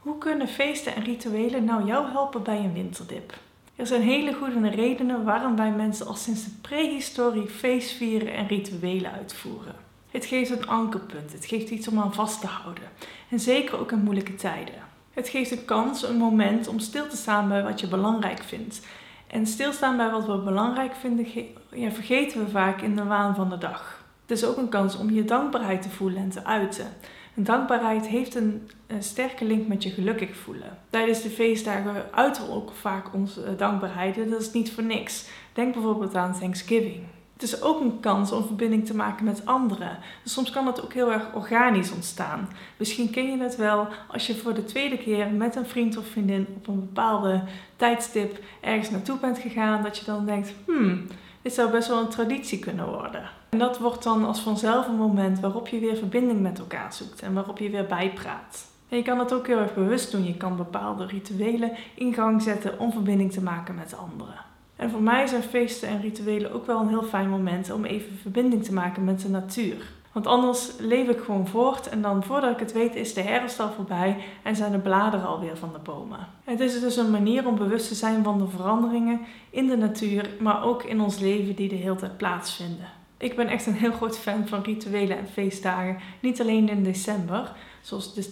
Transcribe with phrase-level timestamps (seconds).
[0.00, 3.34] Hoe kunnen feesten en rituelen nou jou helpen bij een winterdip?
[3.76, 9.12] Er zijn hele goede redenen waarom wij mensen al sinds de prehistorie feestvieren en rituelen
[9.12, 9.74] uitvoeren.
[10.10, 12.84] Het geeft een ankerpunt, het geeft iets om aan vast te houden.
[13.30, 14.74] En zeker ook in moeilijke tijden.
[15.10, 18.86] Het geeft een kans, een moment om stil te staan bij wat je belangrijk vindt.
[19.26, 21.26] En stilstaan bij wat we belangrijk vinden,
[21.70, 24.04] ja, vergeten we vaak in de waan van de dag.
[24.26, 26.86] Het is ook een kans om je dankbaarheid te voelen en te uiten.
[27.34, 30.78] En dankbaarheid heeft een, een, sterke link met je gelukkig voelen.
[30.90, 34.30] Tijdens de feestdagen uiten we ook vaak onze eh, dankbaarheid.
[34.30, 35.28] Dat is niet voor niks.
[35.52, 37.02] Denk bijvoorbeeld aan Thanksgiving.
[37.40, 39.98] Het is ook een kans om verbinding te maken met anderen.
[40.22, 42.48] Dus soms kan het ook heel erg organisch ontstaan.
[42.76, 46.06] Misschien ken je het wel als je voor de tweede keer met een vriend of
[46.06, 47.42] vriendin op een bepaalde
[47.76, 51.06] tijdstip ergens naartoe bent gegaan, dat je dan denkt: hmm,
[51.42, 53.30] dit zou best wel een traditie kunnen worden.
[53.48, 57.22] En dat wordt dan als vanzelf een moment waarop je weer verbinding met elkaar zoekt
[57.22, 58.68] en waarop je weer bijpraat.
[58.88, 60.24] En je kan dat ook heel erg bewust doen.
[60.24, 64.34] Je kan bepaalde rituelen in gang zetten om verbinding te maken met anderen.
[64.76, 68.18] En voor mij zijn feesten en rituelen ook wel een heel fijn moment om even
[68.18, 69.98] verbinding te maken met de natuur.
[70.12, 73.60] Want anders leef ik gewoon voort en dan voordat ik het weet is de herfst
[73.60, 76.26] al voorbij en zijn de bladeren alweer van de bomen.
[76.44, 80.30] Het is dus een manier om bewust te zijn van de veranderingen in de natuur,
[80.40, 82.88] maar ook in ons leven die de hele tijd plaatsvinden.
[83.20, 85.98] Ik ben echt een heel groot fan van rituelen en feestdagen.
[86.20, 88.22] Niet alleen in december, zoals de,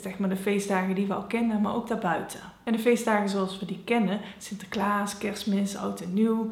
[0.00, 2.40] zeg maar de feestdagen die we al kennen, maar ook daarbuiten.
[2.64, 6.50] En de feestdagen zoals we die kennen, Sinterklaas, Kerstmis, Oud en Nieuw.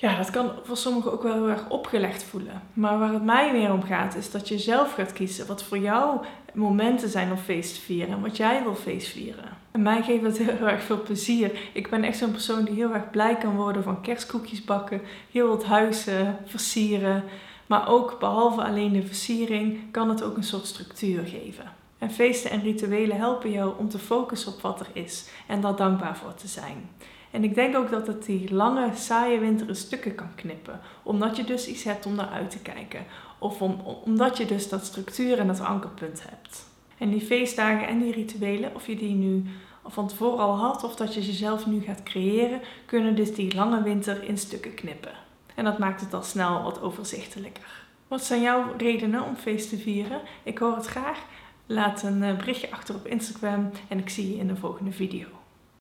[0.00, 2.62] Ja, dat kan voor sommigen ook wel heel erg opgelegd voelen.
[2.72, 5.78] Maar waar het mij meer om gaat, is dat je zelf gaat kiezen wat voor
[5.78, 6.20] jou
[6.54, 9.44] momenten zijn om feest te vieren en wat jij wil feestvieren.
[9.70, 11.58] En mij geeft het heel erg veel plezier.
[11.72, 15.64] Ik ben echt zo'n persoon die heel erg blij kan worden van kerstkoekjes bakken, heel
[15.64, 17.24] huis uh, versieren.
[17.66, 21.72] Maar ook behalve alleen de versiering kan het ook een soort structuur geven.
[21.98, 25.76] En feesten en rituelen helpen jou om te focussen op wat er is en daar
[25.76, 26.88] dankbaar voor te zijn.
[27.30, 30.80] En ik denk ook dat het die lange, saaie winter in stukken kan knippen.
[31.02, 33.04] Omdat je dus iets hebt om naar uit te kijken.
[33.38, 36.68] Of om, omdat je dus dat structuur en dat ankerpunt hebt.
[36.98, 39.44] En die feestdagen en die rituelen, of je die nu
[39.86, 43.54] van tevoren al had of dat je ze zelf nu gaat creëren, kunnen dus die
[43.54, 45.12] lange winter in stukken knippen.
[45.54, 47.88] En dat maakt het al snel wat overzichtelijker.
[48.08, 50.20] Wat zijn jouw redenen om feest te vieren?
[50.42, 51.18] Ik hoor het graag.
[51.66, 55.39] Laat een eh, berichtje achter op Instagram en ik zie je in de volgende video.